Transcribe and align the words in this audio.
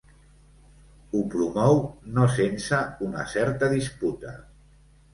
Ho 1.11 1.21
promou, 1.35 1.83
no 2.17 2.27
sense 2.39 2.83
una 3.11 3.31
certa 3.37 3.73
disputa. 3.79 4.39